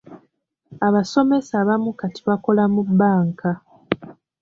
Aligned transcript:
Abasomesa 0.87 1.53
abamu 1.61 1.91
kati 1.99 2.21
bakola 2.29 2.63
mu 2.73 2.81
bbanka. 2.89 3.49